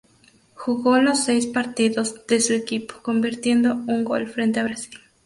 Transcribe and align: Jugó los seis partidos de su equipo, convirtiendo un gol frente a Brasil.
Jugó 0.55 0.97
los 0.97 1.19
seis 1.25 1.45
partidos 1.45 2.25
de 2.25 2.39
su 2.41 2.53
equipo, 2.53 2.95
convirtiendo 3.03 3.75
un 3.87 4.03
gol 4.03 4.25
frente 4.27 4.59
a 4.59 4.63
Brasil. 4.63 4.99